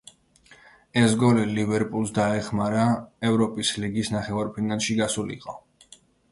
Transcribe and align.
ეს 1.01 1.11
გოლი 1.23 1.43
ლივერპულს 1.57 2.15
დაეხმარა 2.17 2.87
ევროპის 3.31 3.75
ლიგის 3.85 4.13
ნახევარფინალში 4.17 5.01
გასულიყო. 5.05 5.59